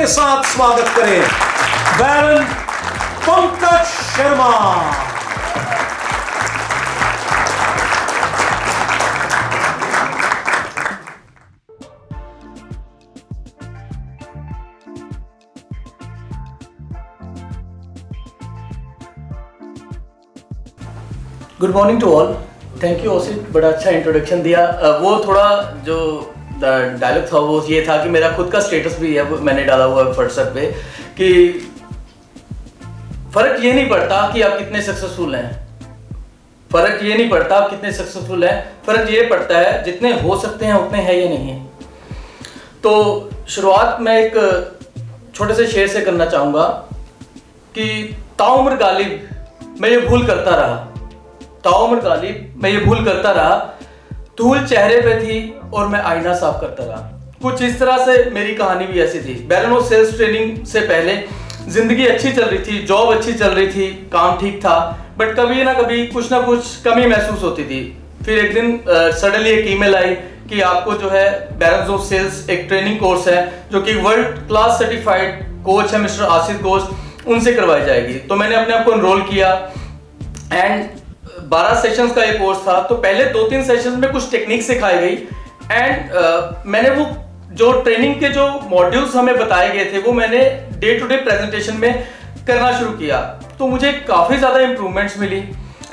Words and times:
के 0.00 0.06
साथ 0.06 0.44
स्वागत 0.48 0.88
करें 0.96 1.22
Baron 1.96 2.44
Pankaj 3.24 3.86
Sharma. 3.86 4.52
Good 21.60 21.74
morning 21.74 22.00
to 22.00 22.12
all 22.12 22.34
thank 22.82 23.04
you 23.04 23.10
Osit 23.10 23.50
बड़ा 23.52 23.68
अच्छा 23.68 23.90
इंट्रोडक्शन 23.90 24.42
दिया। 24.42 24.66
वो 25.02 25.16
थोड़ा 25.26 25.48
जो 25.86 25.98
डायलॉग 26.60 27.32
था, 27.32 27.38
वो 27.38 27.64
ये 27.68 27.84
था 27.88 28.02
कि 28.02 28.08
मेरा 28.10 28.30
खुद 28.36 28.50
का 28.52 28.60
स्टेटस 28.60 28.98
भी 29.00 29.14
है 29.14 29.40
मैंने 29.42 29.64
डाला 29.64 29.84
हुआ 29.84 30.04
है 30.04 30.10
व्हाट्सएप 30.10 30.52
पे, 30.54 30.66
कि 31.16 31.68
फ़र्क 33.34 33.64
ये 33.64 33.72
नहीं 33.72 33.88
पड़ता 33.88 34.28
कि 34.32 34.42
आप 34.42 34.58
कितने 34.58 34.82
सक्सेसफुल 34.82 35.34
हैं। 35.34 35.58
फ़र्क 36.70 37.02
ये 37.04 37.14
नहीं 37.14 37.28
पड़ता 37.30 37.56
आप 37.56 37.70
कितने 37.70 37.92
सक्सेसफुल 37.92 38.44
हैं, 38.44 38.72
फ़र्क 38.86 39.10
ये 39.10 39.22
पड़ता 39.28 39.58
है 39.58 39.82
जितने 39.84 40.12
हो 40.20 40.38
सकते 40.40 40.66
हैं, 40.66 40.74
उतने 40.76 41.00
हैं 41.00 41.14
या 41.14 41.28
नहीं 41.28 41.58
तो 42.82 43.30
शुरुआत 43.48 43.98
मैं 44.00 44.18
एक 44.18 44.34
छोटे 45.34 45.54
से 45.54 45.66
शेर 45.66 45.88
से 45.88 46.00
करना 46.00 46.26
चाहूँगा 46.26 46.66
कि 47.74 47.86
ताउम्र 48.38 48.76
गालिब, 48.76 49.28
मैं 49.80 49.90
ये 49.90 49.98
भूल 50.00 50.26
करता 50.26 50.54
रहा। 50.56 50.74
ताउम्र 51.64 52.00
गालिब, 52.00 52.54
मैं 52.62 52.70
ये 52.70 52.78
भूल 52.80 53.04
करता 53.04 53.32
रहा। 53.32 53.56
धूल 54.38 54.66
चेहरे 54.66 55.00
पे 55.00 55.14
थी 55.20 55.38
और 55.74 55.88
मैं 55.88 56.00
आईना 56.02 56.34
साफ़ 56.36 56.60
करता 56.60 56.84
रहा 56.84 57.00
कुछ 57.42 57.62
इस 57.62 57.78
तरह 57.80 58.04
से 58.06 58.30
मेरी 58.30 58.54
कहानी 58.54 58.86
भी 58.86 59.00
ऐसी 59.00 59.20
थी। 59.20 59.34
बैलन 59.48 59.80
सेल्स 59.84 60.16
ट्रेनिंग 60.16 60.64
से 60.66 60.80
पहले 60.82 61.14
ज़िंदगी 61.68 62.06
अच्छी 62.06 62.32
चल 62.32 62.44
रही 62.44 62.58
थी, 62.58 62.78
जॉब 62.86 63.12
अच्छी 63.12 63.32
चल 63.34 63.50
रही 63.50 63.66
थी, 63.68 63.88
काम 64.12 64.38
ठीक 64.38 64.58
था 64.60 64.76
बट 65.18 65.34
कभी 65.36 65.62
ना 65.64 65.72
कभी 65.74 66.06
कुछ 66.08 66.30
ना 66.32 66.40
कुछ 66.40 66.76
कमी 66.84 67.06
महसूस 67.06 67.42
होती 67.42 67.64
थी। 67.64 67.80
फिर 68.24 68.38
एक 68.38 68.54
दिन 68.54 68.78
सडनली 68.86 69.50
एक 69.50 69.66
ईमेल 69.70 69.94
आई 69.96 70.14
कि 70.50 70.60
आपको 70.62 70.92
जो 70.94 71.08
है 71.10 71.26
बैरन 71.58 71.90
ऑफ़ 71.90 72.02
सेल्स 72.04 72.48
एक 72.50 72.66
ट्रेनिंग 72.68 72.98
कोर्स 73.00 73.28
है, 73.28 73.68
जो 73.72 73.80
कि 73.80 73.94
वर्ल्ड 73.96 74.26
क्लास 74.48 74.78
सर्टिफाइड 74.78 75.42
कोच 75.64 75.92
है, 75.94 76.00
मिस्टर 76.00 76.24
आसिफ 76.26 76.62
घोष, 76.62 76.82
उनसे 77.26 77.52
करवाई 77.52 77.84
जाएगी। 77.84 78.14
तो 78.20 78.36
मैंने 78.36 78.54
अपने 78.56 78.74
आप 78.74 78.84
को 78.84 78.92
इनरोल 78.92 79.22
किया। 79.22 79.52
एंड 80.52 80.84
12 81.50 81.74
सेशंस 81.82 82.14
का 82.14 82.24
ये 82.24 82.32
कोर्स 82.38 82.58
था। 82.58 82.80
तो 82.82 82.94
पहले 82.96 83.24
दो 83.32 83.48
तीन 83.48 83.64
सेशंस 83.64 83.98
में 83.98 84.10
कुछ 84.12 84.30
टेक्निक 84.30 84.62
सिखाई 84.62 84.98
गई। 84.98 85.16
एंड 85.70 86.12
uh, 86.12 86.66
मैंने 86.66 86.90
वो 86.90 87.04
जो 87.54 87.70
ट्रेनिंग 87.82 88.14
के 88.20 88.28
जो 88.30 88.46
मॉड्यूल्स 88.70 89.14
हमें 89.16 89.36
बताए 89.38 89.70
गए 89.70 89.84
थे 89.92 89.98
वो 90.00 90.12
मैंने 90.12 90.38
डे 90.76 90.98
टू 90.98 91.06
डे 91.06 91.16
प्रेजेंटेशन 91.18 91.76
में 91.76 92.06
करना 92.46 92.70
शुरू 92.78 92.90
किया। 92.92 93.18
तो 93.58 93.66
मुझे 93.66 93.92
काफ़ी 94.08 94.36
ज़्यादा 94.36 94.60
improvements 94.60 95.18
milli. 95.18 95.38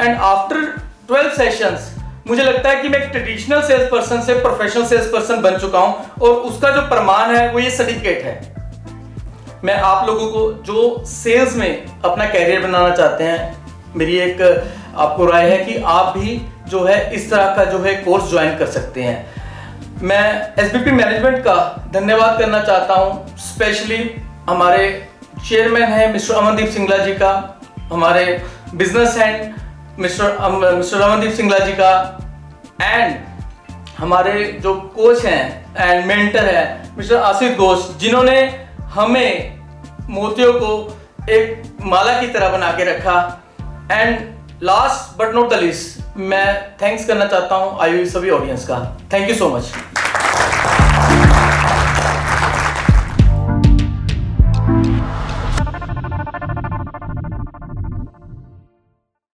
and 0.00 0.18
after 0.18 0.64
twelve 1.08 1.30
sessions 1.34 1.94
मुझे 2.26 2.42
लगता 2.42 2.70
है 2.70 2.82
कि 2.82 2.88
मैं 2.88 2.98
एक 2.98 3.10
ट्रेडिशनल 3.10 3.60
सेल्स 3.62 3.90
पर्सन 3.90 4.20
से 4.22 4.34
प्रोफेशनल 4.40 4.84
सेल्स 4.86 5.06
पर्सन 5.10 5.40
बन 5.42 5.58
चुका 5.58 5.78
हूँ 5.78 6.10
और 6.18 6.34
उसका 6.48 6.70
जो 6.70 6.80
प्रमाण 6.88 7.34
है 7.36 7.52
वो 7.52 7.58
ये 7.60 7.70
सर्टिफिकेट 7.72 8.22
है। 8.22 9.60
मैं 9.64 9.74
आप 9.82 10.06
लोगों 10.06 10.26
को 10.32 10.52
जो 10.64 11.04
सेल्स 11.08 11.56
में 11.56 11.86
अपना 12.04 12.24
कैरियर 12.26 12.60
बनाना 12.60 12.94
चाहते 12.94 13.24
हैं 13.24 13.94
मेरी 13.96 14.16
एक 14.20 14.40
आपको 14.96 15.26
राय 15.26 15.50
है 15.50 15.64
कि 15.64 15.76
आप 15.88 16.16
भी 16.18 16.40
जो 16.68 16.84
है 16.84 16.98
इस 17.14 17.30
तरह 17.30 17.54
का 17.56 17.64
जो 17.66 17.78
है 17.80 17.94
कोर्स 18.04 18.30
ज्वाइन 18.30 18.56
कर 18.58 18.66
सकते 18.72 19.02
हैं। 19.02 19.45
मैं 20.02 20.54
एस 20.58 20.74
मैनेजमेंट 20.74 21.38
का 21.44 21.54
धन्यवाद 21.92 22.38
करना 22.38 22.62
चाहता 22.64 22.94
हूँ 22.94 23.36
स्पेशली 23.38 23.98
हमारे 24.48 24.88
चेयरमैन 25.48 25.92
हैं 25.92 26.12
मिस्टर 26.12 26.34
अमनदीप 26.34 26.68
सिंगला 26.70 26.96
जी 26.98 27.12
का, 27.14 27.60
हमारे 27.92 28.24
business 28.74 29.16
hand 29.18 29.54
mister 30.00 30.74
mister 30.76 31.00
Amandeep 31.00 31.32
Singla 31.32 31.58
ji 31.58 31.72
का 31.72 31.90
एंड 32.82 33.16
हमारे 33.98 34.44
जो 34.62 34.74
कोच 34.96 35.24
हैं 35.24 35.74
एंड 35.76 36.06
मेंटर 36.06 36.44
है, 36.44 36.92
मिस्टर 36.98 37.16
आसिफ 37.16 37.58
घोष, 37.58 37.90
जिन्होंने 37.98 38.40
हमें 38.94 39.58
मोतियों 40.10 40.52
को 40.54 40.72
एक 41.32 41.62
माला 41.84 42.20
की 42.20 42.26
तरह 42.28 42.48
बना 42.48 42.70
के 42.72 42.84
रखा। 42.84 43.18
And 43.92 44.34
last 44.62 45.18
but 45.18 45.34
not 45.34 45.50
the 45.50 45.54
least 45.62 46.16
मैं 46.18 46.46
थैंक्स 46.82 47.06
करना 47.06 47.24
चाहता 47.26 47.54
हूँ 47.54 47.78
आई 47.82 48.04
सभी 48.06 48.30
ऑडियंस 48.30 48.66
का। 48.66 48.78
Thank 49.12 49.28
you 49.28 49.34
so 49.36 49.48
much 49.48 49.72
Música 54.66 55.35